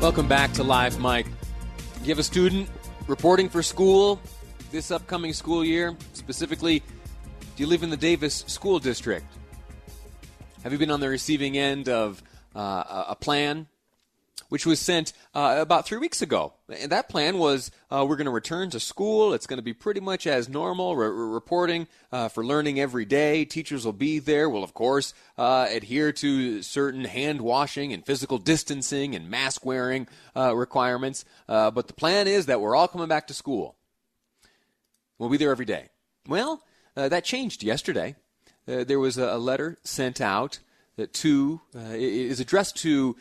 Welcome 0.00 0.28
back 0.28 0.52
to 0.52 0.62
Live 0.62 0.98
Mic. 0.98 1.26
You 2.00 2.08
have 2.08 2.18
a 2.18 2.22
student 2.22 2.70
reporting 3.06 3.50
for 3.50 3.62
school 3.62 4.18
this 4.72 4.90
upcoming 4.90 5.34
school 5.34 5.62
year? 5.62 5.94
Specifically, 6.14 6.78
do 6.78 7.62
you 7.62 7.66
live 7.66 7.82
in 7.82 7.90
the 7.90 7.98
Davis 7.98 8.42
School 8.46 8.78
District? 8.78 9.26
Have 10.62 10.72
you 10.72 10.78
been 10.78 10.90
on 10.90 11.00
the 11.00 11.08
receiving 11.10 11.58
end 11.58 11.90
of 11.90 12.22
uh, 12.56 13.04
a 13.08 13.14
plan 13.14 13.66
which 14.50 14.66
was 14.66 14.78
sent 14.78 15.14
uh, 15.34 15.56
about 15.58 15.86
three 15.86 15.96
weeks 15.96 16.20
ago. 16.20 16.52
And 16.68 16.92
that 16.92 17.08
plan 17.08 17.38
was 17.38 17.70
uh, 17.90 18.04
we're 18.06 18.16
going 18.16 18.26
to 18.26 18.30
return 18.30 18.68
to 18.70 18.80
school. 18.80 19.32
It's 19.32 19.46
going 19.46 19.58
to 19.58 19.62
be 19.62 19.72
pretty 19.72 20.00
much 20.00 20.26
as 20.26 20.48
normal, 20.48 20.96
re- 20.96 21.08
reporting 21.08 21.86
uh, 22.12 22.28
for 22.28 22.44
learning 22.44 22.78
every 22.78 23.04
day. 23.04 23.44
Teachers 23.44 23.84
will 23.84 23.92
be 23.92 24.18
there. 24.18 24.50
We'll, 24.50 24.64
of 24.64 24.74
course, 24.74 25.14
uh, 25.38 25.68
adhere 25.70 26.12
to 26.12 26.62
certain 26.62 27.04
hand 27.04 27.40
washing 27.40 27.92
and 27.92 28.04
physical 28.04 28.38
distancing 28.38 29.14
and 29.14 29.30
mask 29.30 29.64
wearing 29.64 30.08
uh, 30.36 30.54
requirements. 30.54 31.24
Uh, 31.48 31.70
but 31.70 31.86
the 31.86 31.94
plan 31.94 32.26
is 32.26 32.46
that 32.46 32.60
we're 32.60 32.76
all 32.76 32.88
coming 32.88 33.08
back 33.08 33.28
to 33.28 33.34
school. 33.34 33.76
We'll 35.18 35.30
be 35.30 35.36
there 35.36 35.52
every 35.52 35.66
day. 35.66 35.88
Well, 36.26 36.62
that 36.96 37.24
changed 37.24 37.62
yesterday. 37.62 38.14
there 38.66 38.98
was 38.98 39.16
a, 39.16 39.38
letter 39.38 39.78
sent 39.84 40.20
out 40.20 40.58
that 40.96 41.14
to, 41.14 41.60
is 41.74 42.40
addressed 42.40 42.76
to 42.78 43.16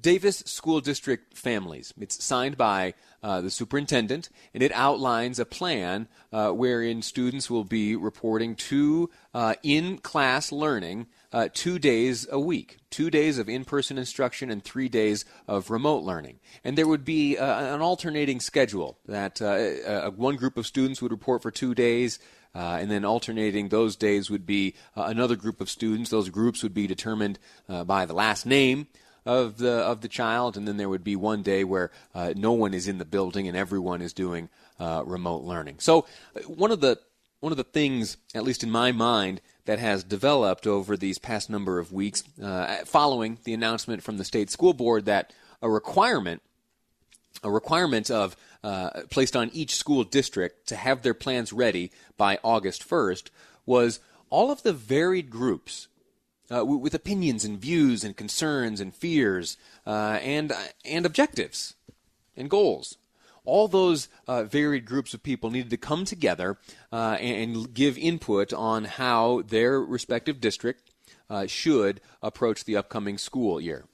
Davis 0.00 0.38
School 0.46 0.80
District 0.80 1.36
families. 1.36 1.92
It's 1.98 2.22
signed 2.22 2.56
by 2.56 2.94
uh, 3.22 3.40
the 3.40 3.50
superintendent, 3.50 4.28
and 4.54 4.62
it 4.62 4.72
outlines 4.72 5.38
a 5.38 5.44
plan 5.44 6.08
uh, 6.32 6.50
wherein 6.50 7.02
students 7.02 7.50
will 7.50 7.64
be 7.64 7.96
reporting 7.96 8.54
to 8.54 9.10
uh, 9.34 9.54
in 9.62 9.98
class 9.98 10.52
learning 10.52 11.06
uh, 11.32 11.48
two 11.52 11.78
days 11.78 12.26
a 12.30 12.40
week 12.40 12.78
two 12.90 13.10
days 13.10 13.38
of 13.38 13.48
in 13.48 13.64
person 13.64 13.98
instruction 13.98 14.50
and 14.50 14.62
three 14.62 14.88
days 14.88 15.24
of 15.46 15.70
remote 15.70 16.02
learning. 16.02 16.38
And 16.64 16.76
there 16.76 16.86
would 16.86 17.04
be 17.04 17.36
uh, 17.36 17.74
an 17.74 17.80
alternating 17.80 18.40
schedule 18.40 18.98
that 19.06 19.42
uh, 19.42 20.10
one 20.10 20.36
group 20.36 20.56
of 20.56 20.66
students 20.66 21.02
would 21.02 21.12
report 21.12 21.42
for 21.42 21.50
two 21.50 21.74
days. 21.74 22.18
Uh, 22.54 22.78
and 22.80 22.90
then 22.90 23.04
alternating 23.04 23.68
those 23.68 23.94
days 23.94 24.30
would 24.30 24.46
be 24.46 24.74
uh, 24.96 25.02
another 25.02 25.36
group 25.36 25.60
of 25.60 25.68
students. 25.68 26.10
Those 26.10 26.30
groups 26.30 26.62
would 26.62 26.74
be 26.74 26.86
determined 26.86 27.38
uh, 27.68 27.84
by 27.84 28.06
the 28.06 28.14
last 28.14 28.46
name 28.46 28.88
of 29.28 29.58
the 29.58 29.72
of 29.72 30.00
the 30.00 30.08
child, 30.08 30.56
and 30.56 30.66
then 30.66 30.78
there 30.78 30.88
would 30.88 31.04
be 31.04 31.14
one 31.14 31.42
day 31.42 31.62
where 31.62 31.90
uh, 32.14 32.32
no 32.34 32.52
one 32.52 32.72
is 32.72 32.88
in 32.88 32.96
the 32.96 33.04
building 33.04 33.46
and 33.46 33.56
everyone 33.56 34.00
is 34.00 34.14
doing 34.14 34.48
uh, 34.80 35.02
remote 35.04 35.44
learning. 35.44 35.76
So 35.80 36.06
uh, 36.34 36.40
one 36.40 36.72
of 36.72 36.80
the 36.80 36.98
one 37.40 37.52
of 37.52 37.58
the 37.58 37.64
things, 37.64 38.16
at 38.34 38.42
least 38.42 38.64
in 38.64 38.70
my 38.70 38.90
mind, 38.90 39.42
that 39.66 39.78
has 39.78 40.02
developed 40.02 40.66
over 40.66 40.96
these 40.96 41.18
past 41.18 41.50
number 41.50 41.78
of 41.78 41.92
weeks, 41.92 42.24
uh, 42.42 42.76
following 42.86 43.38
the 43.44 43.52
announcement 43.52 44.02
from 44.02 44.16
the 44.16 44.24
state 44.24 44.50
school 44.50 44.72
board 44.72 45.04
that 45.04 45.32
a 45.60 45.68
requirement 45.68 46.40
a 47.44 47.50
requirement 47.50 48.10
of 48.10 48.34
uh, 48.64 48.90
placed 49.10 49.36
on 49.36 49.50
each 49.52 49.76
school 49.76 50.04
district 50.04 50.68
to 50.68 50.74
have 50.74 51.02
their 51.02 51.14
plans 51.14 51.52
ready 51.52 51.92
by 52.16 52.38
August 52.42 52.88
1st 52.88 53.28
was 53.66 54.00
all 54.30 54.50
of 54.50 54.62
the 54.62 54.72
varied 54.72 55.30
groups 55.30 55.86
uh, 56.54 56.64
with 56.64 56.94
opinions 56.94 57.44
and 57.44 57.58
views 57.58 58.04
and 58.04 58.16
concerns 58.16 58.80
and 58.80 58.94
fears 58.94 59.56
uh, 59.86 60.18
and 60.22 60.52
and 60.84 61.06
objectives 61.06 61.74
and 62.36 62.50
goals. 62.50 62.96
All 63.44 63.68
those 63.68 64.08
uh, 64.26 64.44
varied 64.44 64.84
groups 64.84 65.14
of 65.14 65.22
people 65.22 65.50
needed 65.50 65.70
to 65.70 65.78
come 65.78 66.04
together 66.04 66.58
uh, 66.92 67.16
and 67.18 67.72
give 67.72 67.96
input 67.96 68.52
on 68.52 68.84
how 68.84 69.42
their 69.42 69.80
respective 69.80 70.38
district 70.38 70.90
uh, 71.30 71.46
should 71.46 72.00
approach 72.22 72.64
the 72.64 72.76
upcoming 72.76 73.16
school 73.16 73.58
year. 73.60 73.86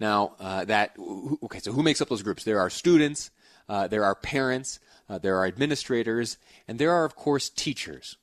Now, 0.00 0.34
uh, 0.40 0.64
that 0.64 0.96
okay, 0.98 1.58
so 1.58 1.72
who 1.72 1.82
makes 1.82 2.00
up 2.00 2.08
those 2.08 2.22
groups? 2.22 2.44
There 2.44 2.58
are 2.58 2.70
students, 2.70 3.30
there 3.68 4.04
are 4.04 4.14
parents, 4.14 4.80
there 5.20 5.36
are 5.36 5.46
administrators, 5.46 6.38
and 6.66 6.78
there 6.78 6.90
are 6.90 7.04
of 7.04 7.14
course 7.14 7.50
teachers 7.50 8.16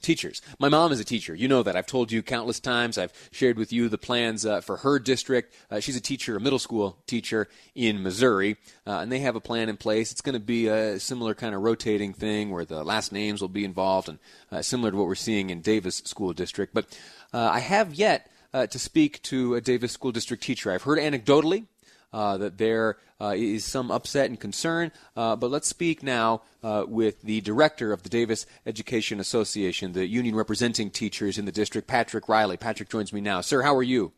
teachers. 0.00 0.42
My 0.58 0.68
mom 0.68 0.92
is 0.92 1.00
a 1.00 1.04
teacher. 1.04 1.34
You 1.34 1.48
know 1.48 1.62
that. 1.62 1.76
I've 1.76 1.86
told 1.86 2.12
you 2.12 2.22
countless 2.22 2.60
times. 2.60 2.98
I've 2.98 3.12
shared 3.30 3.56
with 3.56 3.72
you 3.72 3.88
the 3.88 3.98
plans 3.98 4.44
uh, 4.44 4.60
for 4.60 4.78
her 4.78 4.98
district. 4.98 5.54
Uh, 5.70 5.80
she's 5.80 5.96
a 5.96 6.00
teacher, 6.00 6.36
a 6.36 6.40
middle 6.40 6.58
school 6.58 6.98
teacher 7.06 7.48
in 7.74 8.02
Missouri, 8.02 8.56
uh, 8.86 8.98
and 8.98 9.10
they 9.10 9.20
have 9.20 9.36
a 9.36 9.40
plan 9.40 9.68
in 9.68 9.76
place. 9.76 10.12
It's 10.12 10.20
going 10.20 10.34
to 10.34 10.40
be 10.40 10.68
a 10.68 10.98
similar 10.98 11.34
kind 11.34 11.54
of 11.54 11.62
rotating 11.62 12.12
thing 12.12 12.50
where 12.50 12.64
the 12.64 12.84
last 12.84 13.12
names 13.12 13.40
will 13.40 13.48
be 13.48 13.64
involved, 13.64 14.08
and 14.08 14.18
uh, 14.50 14.62
similar 14.62 14.90
to 14.90 14.96
what 14.96 15.06
we're 15.06 15.14
seeing 15.14 15.50
in 15.50 15.60
Davis 15.60 16.02
School 16.04 16.32
District. 16.32 16.74
But 16.74 16.86
uh, 17.32 17.50
I 17.52 17.60
have 17.60 17.94
yet 17.94 18.30
uh, 18.52 18.66
to 18.66 18.78
speak 18.78 19.22
to 19.22 19.54
a 19.54 19.60
Davis 19.60 19.92
School 19.92 20.12
District 20.12 20.42
teacher. 20.42 20.72
I've 20.72 20.82
heard 20.82 20.98
anecdotally 20.98 21.66
uh, 22.12 22.38
that 22.38 22.58
there 22.58 22.98
uh, 23.20 23.34
is 23.36 23.64
some 23.64 23.90
upset 23.90 24.30
and 24.30 24.40
concern. 24.40 24.92
Uh, 25.16 25.36
but 25.36 25.50
let's 25.50 25.68
speak 25.68 26.02
now 26.02 26.42
uh, 26.62 26.84
with 26.86 27.22
the 27.22 27.40
director 27.40 27.92
of 27.92 28.02
the 28.02 28.08
Davis 28.08 28.46
Education 28.66 29.20
Association, 29.20 29.92
the 29.92 30.06
union 30.06 30.34
representing 30.34 30.90
teachers 30.90 31.38
in 31.38 31.44
the 31.44 31.52
district, 31.52 31.86
Patrick 31.88 32.28
Riley. 32.28 32.56
Patrick 32.56 32.88
joins 32.88 33.12
me 33.12 33.20
now. 33.20 33.40
Sir, 33.40 33.62
how 33.62 33.74
are 33.76 33.82
you? 33.82 34.12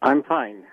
I'm 0.00 0.22
fine 0.22 0.64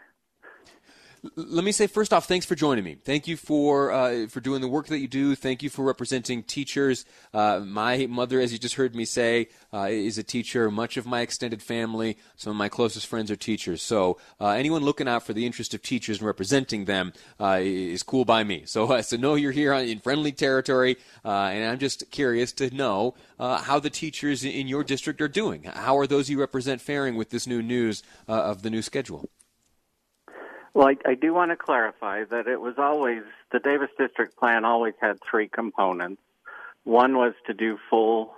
let 1.36 1.64
me 1.64 1.72
say 1.72 1.88
first 1.88 2.14
off, 2.14 2.28
thanks 2.28 2.46
for 2.46 2.56
joining 2.56 2.84
me. 2.84 2.96
Thank 2.96 3.28
you 3.28 3.36
for 3.36 3.92
uh, 3.92 4.28
for 4.28 4.40
doing 4.40 4.62
the 4.62 4.68
work 4.68 4.88
that 4.88 5.00
you 5.00 5.08
do. 5.08 5.36
Thank 5.36 5.62
you 5.64 5.70
for 5.70 5.84
representing 5.84 6.44
teachers. 6.44 7.06
Uh, 7.34 7.62
my 7.66 8.06
mother, 8.08 8.40
as 8.40 8.54
you 8.54 8.60
just 8.60 8.76
heard 8.76 8.96
me 8.96 9.06
say, 9.06 9.50
uh, 9.74 9.88
is 9.90 10.18
a 10.18 10.24
teacher. 10.24 10.72
Much 10.72 10.98
of 10.98 11.06
my 11.06 11.22
extended 11.22 11.62
family, 11.62 12.18
some 12.36 12.52
of 12.52 12.58
my 12.58 12.70
closest 12.70 13.08
friends 13.08 13.30
are 13.32 13.36
teachers. 13.36 13.82
So 13.82 14.18
uh, 14.40 14.50
anyone 14.50 14.84
looking 14.84 15.08
out 15.08 15.24
for 15.24 15.34
the 15.34 15.46
interest 15.46 15.74
of 15.74 15.82
teachers 15.82 16.20
and 16.20 16.28
representing 16.28 16.86
them 16.86 17.14
uh, 17.40 17.60
is 17.62 18.04
cool 18.04 18.26
by 18.26 18.44
me. 18.44 18.64
So 18.66 18.92
uh, 18.92 19.02
so 19.02 19.18
know 19.18 19.36
you're 19.36 19.52
here 19.52 19.74
in 19.74 20.00
friendly 20.00 20.32
territory, 20.32 20.98
and 21.24 21.66
I'm 21.66 21.80
just 21.80 22.10
curious 22.12 22.54
to 22.54 22.74
know 22.74 23.16
how 23.40 23.80
the 23.80 23.90
teachers 23.90 24.44
in 24.44 24.68
your 24.68 24.84
district 24.84 25.22
are 25.22 25.28
doing. 25.28 25.64
How 25.64 25.98
are 25.98 26.08
those 26.08 26.30
you 26.30 26.40
represent 26.40 26.82
faring 26.82 27.16
with 27.16 27.30
this 27.30 27.48
new 27.48 27.62
news 27.62 28.04
of 28.28 28.62
the 28.62 28.70
new 28.70 28.82
schedule? 28.82 29.30
Well, 30.80 30.88
I, 30.88 31.10
I 31.10 31.16
do 31.16 31.34
want 31.34 31.52
to 31.52 31.58
clarify 31.58 32.24
that 32.32 32.48
it 32.48 32.62
was 32.62 32.76
always 32.78 33.24
the 33.52 33.60
Davis 33.60 33.90
District 33.98 34.38
Plan 34.38 34.64
always 34.64 34.94
had 35.02 35.20
three 35.30 35.50
components. 35.50 36.22
One 36.86 37.18
was 37.18 37.34
to 37.48 37.54
do 37.54 37.78
full 37.90 38.34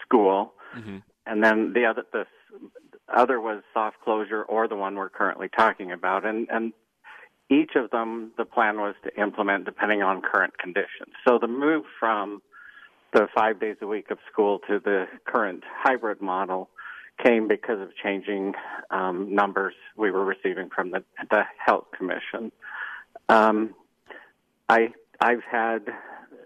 school, 0.00 0.54
mm-hmm. 0.74 1.00
and 1.26 1.44
then 1.44 1.74
the 1.74 1.84
other 1.84 2.04
the 2.10 2.24
other 3.06 3.38
was 3.38 3.62
soft 3.74 4.00
closure 4.00 4.42
or 4.42 4.66
the 4.66 4.76
one 4.76 4.94
we're 4.94 5.10
currently 5.10 5.50
talking 5.54 5.92
about, 5.92 6.24
and 6.24 6.48
and 6.50 6.72
each 7.50 7.72
of 7.76 7.90
them 7.90 8.32
the 8.38 8.46
plan 8.46 8.80
was 8.80 8.94
to 9.04 9.14
implement 9.20 9.66
depending 9.66 10.00
on 10.02 10.22
current 10.22 10.56
conditions. 10.56 11.12
So 11.28 11.38
the 11.38 11.48
move 11.48 11.84
from 12.00 12.40
the 13.12 13.28
five 13.34 13.60
days 13.60 13.76
a 13.82 13.86
week 13.86 14.10
of 14.10 14.16
school 14.32 14.60
to 14.68 14.80
the 14.80 15.04
current 15.26 15.64
hybrid 15.70 16.22
model 16.22 16.70
came 17.22 17.48
because 17.48 17.80
of 17.80 17.88
changing 18.02 18.54
um, 18.90 19.34
numbers 19.34 19.74
we 19.96 20.10
were 20.10 20.24
receiving 20.24 20.68
from 20.74 20.90
the, 20.90 21.04
the 21.30 21.42
health 21.64 21.86
commission. 21.96 22.52
Um, 23.28 23.74
I 24.68 24.88
I've 25.20 25.44
had 25.50 25.88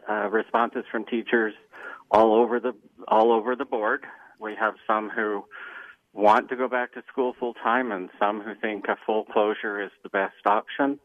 uh, 0.09 0.29
responses 0.29 0.85
from 0.91 1.05
teachers 1.05 1.55
all 2.11 2.35
over 2.35 2.61
the 2.61 2.75
all 3.09 3.33
over 3.33 3.57
the 3.57 3.65
board. 3.65 4.05
We 4.39 4.55
have 4.59 4.75
some 4.87 5.09
who 5.09 5.45
want 6.13 6.49
to 6.49 6.57
go 6.57 6.69
back 6.69 6.93
to 6.95 7.03
school 7.11 7.35
full 7.39 7.55
time, 7.55 7.93
and 7.93 8.11
some 8.19 8.41
who 8.41 8.55
think 8.55 8.87
a 8.89 8.97
full 9.07 9.25
closure 9.25 9.81
is 9.83 9.91
the 10.03 10.09
best 10.09 10.35
option. 10.45 10.99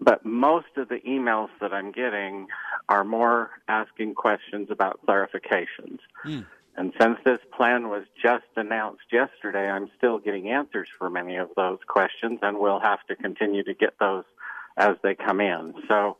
But 0.00 0.24
most 0.24 0.76
of 0.76 0.88
the 0.88 0.98
emails 1.06 1.48
that 1.60 1.72
I'm 1.72 1.92
getting 1.92 2.48
are 2.88 3.04
more 3.04 3.50
asking 3.68 4.14
questions 4.14 4.68
about 4.70 5.00
clarifications. 5.06 5.98
Mm. 6.24 6.46
And 6.76 6.92
since 7.00 7.18
this 7.24 7.38
plan 7.56 7.88
was 7.88 8.04
just 8.20 8.44
announced 8.56 9.04
yesterday, 9.12 9.70
I'm 9.70 9.88
still 9.96 10.18
getting 10.18 10.50
answers 10.50 10.88
for 10.98 11.08
many 11.08 11.36
of 11.36 11.50
those 11.56 11.78
questions, 11.86 12.40
and 12.42 12.58
we'll 12.58 12.80
have 12.80 13.04
to 13.08 13.16
continue 13.16 13.62
to 13.64 13.74
get 13.74 13.94
those 14.00 14.24
as 14.76 14.96
they 15.02 15.14
come 15.14 15.40
in. 15.40 15.74
So 15.86 16.16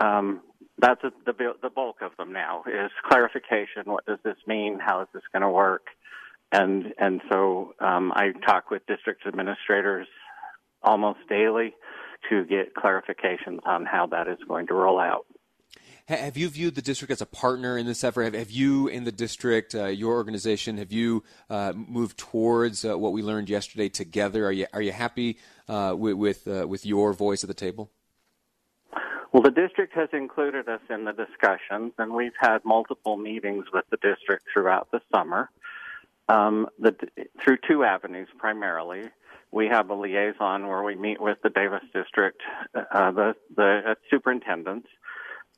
um, 0.00 0.40
that's 0.78 1.02
the 1.02 1.54
the 1.62 1.70
bulk 1.70 2.02
of 2.02 2.16
them 2.16 2.32
now 2.32 2.64
is 2.66 2.90
clarification. 3.08 3.84
What 3.84 4.04
does 4.06 4.18
this 4.24 4.36
mean? 4.46 4.80
How 4.80 5.02
is 5.02 5.08
this 5.14 5.22
going 5.32 5.42
to 5.42 5.50
work? 5.50 5.86
And 6.50 6.92
and 6.98 7.22
so 7.30 7.74
um, 7.78 8.12
I 8.14 8.32
talk 8.44 8.70
with 8.70 8.84
district 8.86 9.26
administrators 9.26 10.08
almost 10.82 11.20
daily 11.28 11.74
to 12.28 12.44
get 12.44 12.74
clarifications 12.74 13.60
on 13.64 13.86
how 13.86 14.06
that 14.08 14.28
is 14.28 14.38
going 14.48 14.66
to 14.66 14.74
roll 14.74 14.98
out. 14.98 15.26
Have 16.08 16.36
you 16.36 16.48
viewed 16.48 16.74
the 16.74 16.82
district 16.82 17.12
as 17.12 17.20
a 17.20 17.26
partner 17.26 17.78
in 17.78 17.86
this 17.86 18.02
effort? 18.02 18.34
Have, 18.34 18.50
you, 18.50 18.88
in 18.88 19.04
the 19.04 19.12
district, 19.12 19.74
uh, 19.74 19.86
your 19.86 20.14
organization, 20.14 20.76
have 20.78 20.90
you 20.90 21.22
uh, 21.48 21.72
moved 21.74 22.18
towards 22.18 22.84
uh, 22.84 22.98
what 22.98 23.12
we 23.12 23.22
learned 23.22 23.48
yesterday 23.48 23.88
together? 23.88 24.46
Are 24.46 24.52
you 24.52 24.66
are 24.72 24.82
you 24.82 24.92
happy 24.92 25.38
uh, 25.68 25.94
with 25.96 26.16
with, 26.16 26.48
uh, 26.48 26.66
with 26.66 26.84
your 26.84 27.12
voice 27.12 27.44
at 27.44 27.48
the 27.48 27.54
table? 27.54 27.90
Well, 29.32 29.42
the 29.42 29.50
district 29.50 29.94
has 29.94 30.08
included 30.12 30.68
us 30.68 30.82
in 30.90 31.04
the 31.04 31.12
discussions, 31.12 31.92
and 31.98 32.12
we've 32.12 32.36
had 32.38 32.58
multiple 32.64 33.16
meetings 33.16 33.66
with 33.72 33.84
the 33.90 33.96
district 33.96 34.44
throughout 34.52 34.90
the 34.90 35.00
summer. 35.10 35.50
Um, 36.28 36.68
the, 36.78 36.94
through 37.42 37.58
two 37.68 37.84
avenues 37.84 38.28
primarily. 38.38 39.08
We 39.50 39.66
have 39.68 39.90
a 39.90 39.94
liaison 39.94 40.66
where 40.66 40.82
we 40.82 40.94
meet 40.94 41.20
with 41.20 41.38
the 41.42 41.50
Davis 41.50 41.82
district, 41.92 42.40
uh, 42.74 43.10
the, 43.10 43.34
the 43.54 43.96
superintendents 44.08 44.88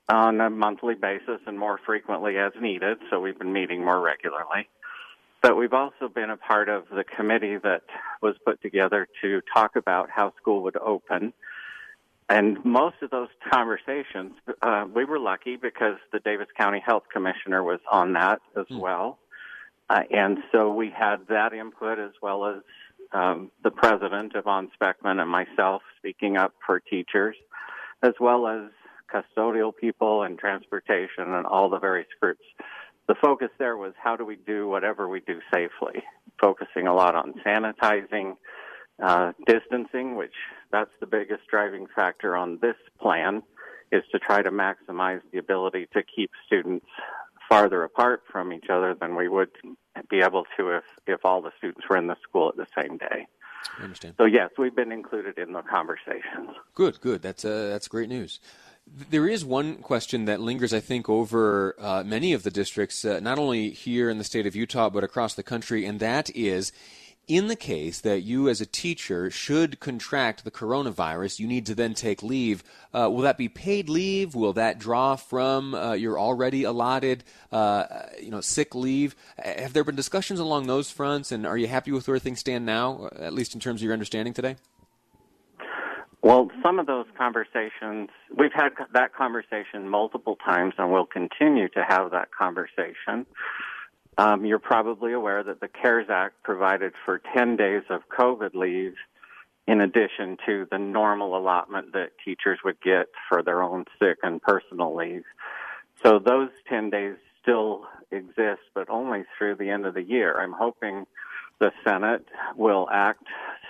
on 0.09 0.41
a 0.41 0.51
monthly 0.51 0.95
basis 0.95 1.41
and 1.47 1.59
more 1.59 1.79
frequently 1.85 2.37
as 2.39 2.53
needed, 2.61 2.99
so 3.11 3.21
we've 3.21 3.39
been 3.39 3.53
meeting 3.53 3.85
more 3.85 4.01
regularly. 4.01 4.69
But 5.41 5.57
we've 5.57 5.73
also 5.73 6.09
been 6.09 6.31
a 6.31 6.37
part 6.37 6.69
of 6.69 6.85
the 6.95 7.05
committee 7.05 7.57
that 7.59 7.83
was 8.23 8.35
put 8.45 8.63
together 8.63 9.07
to 9.23 9.43
talk 9.53 9.77
about 9.77 10.11
how 10.11 10.33
school 10.41 10.63
would 10.63 10.77
open. 10.77 11.33
And 12.29 12.65
most 12.65 12.97
of 13.03 13.11
those 13.11 13.29
conversations, 13.53 14.33
uh, 14.63 14.87
we 14.95 15.05
were 15.05 15.19
lucky 15.19 15.57
because 15.57 15.97
the 16.13 16.21
Davis 16.21 16.49
County 16.57 16.83
Health 16.85 17.05
Commissioner 17.13 17.63
was 17.63 17.81
on 17.91 18.15
that 18.15 18.41
as 18.57 18.65
mm. 18.71 18.81
well. 18.81 19.19
Uh, 19.91 20.01
and 20.11 20.39
so 20.51 20.73
we 20.73 20.91
had 20.91 21.27
that 21.29 21.53
input 21.53 21.99
as 21.99 22.13
well 22.23 22.47
as 22.47 22.63
um, 23.13 23.51
the 23.63 23.71
president, 23.71 24.33
Yvonne 24.35 24.71
Speckman, 24.81 25.21
and 25.21 25.31
myself 25.31 25.83
speaking 25.99 26.39
up 26.39 26.55
for 26.65 26.81
teachers, 26.81 27.37
as 28.03 28.15
well 28.19 28.47
as 28.47 28.71
custodial 29.15 29.73
people 29.75 30.23
and 30.23 30.39
transportation 30.39 31.33
and 31.33 31.47
all 31.47 31.69
the 31.69 31.79
various 31.79 32.09
groups. 32.21 32.45
The 33.07 33.15
focus 33.15 33.51
there 33.59 33.77
was 33.77 33.93
how 34.03 34.17
do 34.17 34.25
we 34.25 34.37
do 34.37 34.67
whatever 34.67 35.09
we 35.09 35.21
do 35.21 35.41
safely, 35.53 36.03
focusing 36.41 36.87
a 36.87 36.95
lot 36.95 37.15
on 37.15 37.35
sanitizing, 37.47 38.37
uh, 39.03 39.33
distancing, 39.47 40.17
which 40.17 40.35
that's 40.73 40.91
the 41.01 41.07
biggest 41.07 41.47
driving 41.49 41.87
factor 41.95 42.37
on 42.37 42.59
this 42.63 42.77
plan, 43.01 43.43
is 43.93 44.03
to 44.13 44.19
try 44.19 44.43
to 44.43 44.51
maximize 44.51 45.21
the 45.33 45.39
ability 45.39 45.87
to 45.93 46.03
keep 46.03 46.31
students 46.47 46.87
farther 47.49 47.85
apart 47.85 48.23
from 48.31 48.53
each 48.53 48.71
other 48.71 48.95
than 48.99 49.17
we 49.17 49.29
would 49.29 49.51
be 50.09 50.21
able 50.21 50.45
to 50.57 50.71
if, 50.71 50.85
if 51.07 51.25
all 51.25 51.43
the 51.43 51.53
students 51.59 51.87
were 51.89 51.97
in 51.97 52.07
the 52.07 52.17
school 52.23 52.49
at 52.49 52.57
the 52.57 52.67
same 52.77 52.97
day. 52.97 53.27
I 53.79 53.85
understand. 53.85 54.15
So 54.19 54.25
yes, 54.25 54.51
we've 54.59 54.75
been 54.75 54.93
included 54.93 55.39
in 55.39 55.53
the 55.53 55.63
conversations. 55.63 56.51
Good, 56.75 57.01
good. 57.01 57.23
That's 57.23 57.45
uh, 57.45 57.69
that's 57.71 57.89
great 57.89 58.09
news. 58.09 58.41
There 58.97 59.27
is 59.29 59.45
one 59.45 59.79
question 59.79 60.27
that 60.27 60.41
lingers, 60.41 60.73
I 60.73 60.79
think, 60.79 61.09
over 61.09 61.75
uh, 61.81 62.05
many 62.07 62.33
of 62.33 62.45
the 62.45 62.51
districts, 62.51 63.05
uh, 63.05 63.19
not 63.19 63.41
only 63.41 63.71
here 63.71 64.09
in 64.09 64.19
the 64.19 64.25
state 64.25 64.47
of 64.47 64.55
Utah, 64.55 64.89
but 64.89 65.03
across 65.03 65.35
the 65.35 65.43
country, 65.43 65.85
and 65.85 65.99
that 65.99 66.31
is 66.31 66.71
in 67.27 67.49
the 67.49 67.57
case 67.57 68.01
that 68.03 68.21
you 68.21 68.49
as 68.49 68.61
a 68.61 68.67
teacher 68.67 69.33
should 69.33 69.81
contract 69.81 70.45
the 70.45 70.51
coronavirus, 70.53 71.41
you 71.41 71.49
need 71.49 71.67
to 71.67 71.75
then 71.75 71.95
take 71.95 72.23
leave. 72.23 72.63
Uh, 72.93 73.11
will 73.11 73.23
that 73.23 73.37
be 73.37 73.49
paid 73.49 73.89
leave? 73.89 74.37
Will 74.37 74.53
that 74.53 74.79
draw 74.79 75.17
from 75.17 75.75
uh, 75.75 75.95
your 75.95 76.17
already 76.17 76.63
allotted, 76.63 77.25
uh, 77.51 77.87
you 78.23 78.31
know, 78.31 78.41
sick 78.41 78.77
leave? 78.77 79.17
Have 79.39 79.73
there 79.73 79.83
been 79.83 79.97
discussions 79.97 80.39
along 80.39 80.69
those 80.69 80.93
fronts, 80.93 81.33
and 81.33 81.45
are 81.45 81.59
you 81.59 81.67
happy 81.67 81.91
with 81.91 82.07
where 82.07 82.21
things 82.21 82.39
stand 82.39 82.65
now, 82.65 83.09
at 83.17 83.33
least 83.33 83.55
in 83.55 83.61
terms 83.61 83.81
of 83.81 83.85
your 83.87 83.93
understanding 83.93 84.35
today? 84.35 84.55
Well, 86.25 86.51
some 86.63 86.79
of 86.79 86.87
those 86.87 87.05
conversations, 87.19 88.09
we've 88.35 88.55
had 88.55 88.71
that 88.95 89.15
conversation 89.15 89.91
multiple 89.91 90.37
times, 90.37 90.73
and 90.79 90.91
we'll 90.91 91.05
continue 91.05 91.69
to 91.69 91.85
have 91.87 92.13
that 92.13 92.31
conversation. 92.33 93.27
Um, 94.17 94.47
you're 94.47 94.59
probably 94.59 95.13
aware 95.13 95.43
that 95.43 95.61
the 95.61 95.69
CARES 95.69 96.07
Act 96.09 96.43
provided 96.43 96.95
for 97.05 97.21
10 97.37 97.57
days 97.57 97.83
of 97.91 98.09
COVID 98.09 98.55
leave 98.55 98.95
in 99.67 99.83
addition 99.83 100.39
to 100.47 100.67
the 100.71 100.79
normal 100.79 101.37
allotment 101.37 101.93
that 101.93 102.13
teachers 102.25 102.59
would 102.65 102.81
get 102.81 103.09
for 103.29 103.43
their 103.43 103.63
own 103.63 103.85
sick 103.99 104.17
and 104.23 104.41
personal 104.41 104.97
leave. 104.97 105.25
So 106.03 106.19
those 106.19 106.49
10 106.71 106.89
days 106.89 107.17
still 107.43 107.83
exist, 108.11 108.63
but 108.75 108.89
only 108.89 109.25
through 109.37 109.57
the 109.57 109.69
end 109.69 109.85
of 109.85 109.93
the 109.93 110.03
year. 110.03 110.41
I'm 110.41 110.55
hoping 110.55 111.05
the 111.61 111.71
Senate 111.87 112.25
will 112.57 112.89
act 112.91 113.25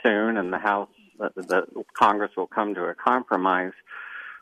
soon 0.04 0.36
and 0.36 0.52
the 0.52 0.58
House, 0.58 0.88
the, 1.18 1.32
the 1.36 1.84
Congress 1.94 2.32
will 2.36 2.46
come 2.46 2.74
to 2.74 2.84
a 2.84 2.94
compromise 2.94 3.72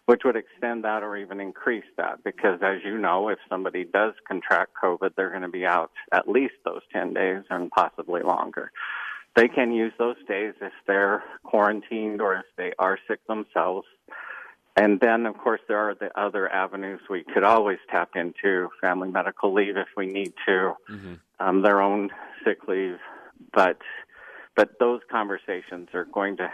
which 0.07 0.23
would 0.25 0.37
extend 0.37 0.85
that 0.85 1.03
or 1.03 1.17
even 1.17 1.41
increase 1.41 1.85
that 1.97 2.23
because 2.25 2.59
as 2.63 2.79
you 2.85 2.99
know, 2.99 3.29
if 3.29 3.39
somebody 3.49 3.85
does 3.85 4.15
contract 4.27 4.73
COVID, 4.83 5.11
they're 5.17 5.31
going 5.31 5.43
to 5.43 5.49
be 5.49 5.65
out 5.65 5.93
at 6.13 6.29
least 6.29 6.55
those 6.65 6.83
10 6.93 7.15
days 7.15 7.45
and 7.51 7.71
possibly 7.71 8.23
longer. 8.23 8.73
They 9.35 9.49
can 9.49 9.73
use 9.73 9.93
those 9.99 10.17
days 10.29 10.55
if 10.61 10.73
they're 10.87 11.23
quarantined 11.45 12.21
or 12.21 12.35
if 12.35 12.45
they 12.57 12.73
are 12.79 12.99
sick 13.09 13.27
themselves. 13.27 13.87
And 14.77 15.01
then, 15.01 15.27
of 15.27 15.37
course, 15.39 15.61
there 15.69 15.79
are 15.79 15.95
the 15.95 16.11
other 16.19 16.51
avenues 16.51 17.01
we 17.09 17.25
could 17.25 17.45
always 17.45 17.79
tap 17.91 18.11
into 18.15 18.69
family 18.81 19.11
medical 19.11 19.53
leave 19.53 19.77
if 19.77 19.89
we 19.97 20.07
need 20.07 20.33
to, 20.47 20.75
mm-hmm. 20.91 21.15
um, 21.41 21.63
their 21.63 21.81
own 21.81 22.11
sick 22.45 22.67
leave. 22.69 22.99
But, 23.53 23.79
but 24.57 24.79
those 24.79 25.01
conversations 25.11 25.89
are 25.95 26.05
going 26.05 26.37
to 26.37 26.49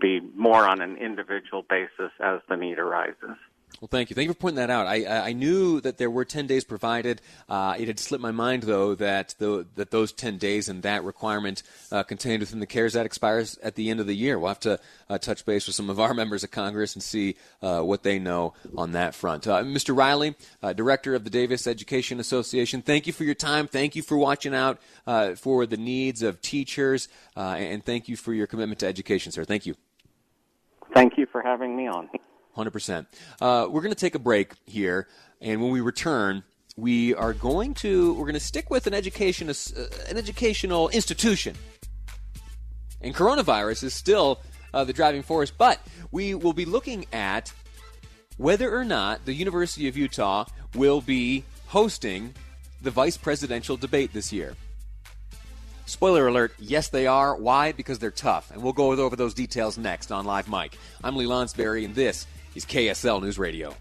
be 0.00 0.20
more 0.34 0.68
on 0.68 0.80
an 0.80 0.96
individual 0.96 1.64
basis 1.68 2.12
as 2.20 2.40
the 2.48 2.56
need 2.56 2.78
arises. 2.78 3.36
Well, 3.80 3.88
thank 3.88 4.08
you. 4.08 4.14
Thank 4.14 4.28
you 4.28 4.34
for 4.34 4.38
pointing 4.38 4.56
that 4.56 4.70
out. 4.70 4.86
I, 4.86 5.04
I 5.04 5.32
knew 5.32 5.80
that 5.80 5.98
there 5.98 6.10
were 6.10 6.24
10 6.24 6.46
days 6.46 6.64
provided. 6.64 7.20
Uh, 7.48 7.74
it 7.78 7.88
had 7.88 7.98
slipped 7.98 8.22
my 8.22 8.30
mind, 8.30 8.62
though, 8.62 8.94
that 8.94 9.34
the, 9.38 9.66
that 9.74 9.90
those 9.90 10.12
10 10.12 10.38
days 10.38 10.68
and 10.68 10.82
that 10.84 11.04
requirement 11.04 11.62
uh, 11.90 12.02
contained 12.02 12.40
within 12.40 12.60
the 12.60 12.66
CARES 12.66 12.94
Act 12.94 13.06
expires 13.06 13.58
at 13.58 13.74
the 13.74 13.90
end 13.90 14.00
of 14.00 14.06
the 14.06 14.14
year. 14.14 14.38
We'll 14.38 14.48
have 14.48 14.60
to 14.60 14.78
uh, 15.10 15.18
touch 15.18 15.44
base 15.44 15.66
with 15.66 15.74
some 15.74 15.90
of 15.90 15.98
our 15.98 16.14
members 16.22 16.44
of 16.44 16.50
Congress 16.50 16.94
and 16.94 17.02
see 17.02 17.36
uh, 17.62 17.80
what 17.80 18.04
they 18.04 18.18
know 18.18 18.54
on 18.76 18.92
that 18.92 19.14
front. 19.14 19.46
Uh, 19.46 19.62
Mr. 19.62 19.96
Riley, 19.96 20.36
uh, 20.62 20.72
Director 20.72 21.14
of 21.14 21.24
the 21.24 21.30
Davis 21.30 21.66
Education 21.66 22.20
Association, 22.20 22.80
thank 22.80 23.06
you 23.06 23.12
for 23.12 23.24
your 23.24 23.34
time. 23.34 23.66
Thank 23.66 23.96
you 23.96 24.02
for 24.02 24.16
watching 24.16 24.54
out 24.54 24.80
for 25.36 25.66
the 25.66 25.76
needs 25.76 26.22
of 26.22 26.40
teachers, 26.40 27.08
and 27.36 27.84
thank 27.84 28.08
you 28.08 28.16
for 28.16 28.32
your 28.32 28.46
commitment 28.46 28.78
to 28.80 28.86
education, 28.86 29.32
sir. 29.32 29.44
Thank 29.44 29.66
you. 29.66 29.74
Thank 30.94 31.18
you 31.18 31.26
for 31.26 31.42
having 31.42 31.76
me 31.76 31.88
on. 31.88 32.08
100%. 32.56 33.06
Uh, 33.40 33.66
we're 33.70 33.80
going 33.80 33.94
to 33.94 34.00
take 34.00 34.14
a 34.14 34.18
break 34.18 34.52
here, 34.64 35.08
and 35.40 35.60
when 35.62 35.70
we 35.70 35.80
return, 35.80 36.42
we 36.76 37.14
are 37.14 37.32
going 37.32 37.72
to 37.74 38.14
we're 38.14 38.24
going 38.24 38.34
to 38.34 38.40
stick 38.40 38.68
with 38.68 38.86
an 38.86 38.94
education 38.94 39.48
uh, 39.48 39.84
an 40.08 40.16
educational 40.16 40.88
institution. 40.88 41.54
And 43.00 43.14
coronavirus 43.14 43.84
is 43.84 43.94
still 43.94 44.40
uh, 44.72 44.82
the 44.84 44.92
driving 44.92 45.22
force, 45.22 45.50
but 45.50 45.78
we 46.10 46.34
will 46.34 46.52
be 46.52 46.64
looking 46.64 47.06
at 47.12 47.52
whether 48.38 48.74
or 48.74 48.84
not 48.84 49.24
the 49.24 49.34
University 49.34 49.86
of 49.88 49.96
Utah 49.96 50.46
will 50.74 51.00
be 51.00 51.44
hosting 51.68 52.34
the 52.82 52.90
vice 52.90 53.16
presidential 53.16 53.76
debate 53.76 54.12
this 54.12 54.32
year. 54.32 54.56
Spoiler 55.86 56.28
alert, 56.28 56.54
yes, 56.58 56.88
they 56.88 57.06
are. 57.06 57.36
Why? 57.36 57.72
Because 57.72 57.98
they're 57.98 58.10
tough. 58.10 58.50
And 58.50 58.62
we'll 58.62 58.72
go 58.72 58.92
over 58.92 59.16
those 59.16 59.34
details 59.34 59.76
next 59.76 60.10
on 60.10 60.24
Live 60.24 60.48
Mic. 60.48 60.78
I'm 61.02 61.14
Lee 61.14 61.26
Lonsberry, 61.26 61.84
and 61.84 61.94
this 61.94 62.26
is 62.54 62.64
KSL 62.64 63.22
News 63.22 63.38
Radio. 63.38 63.74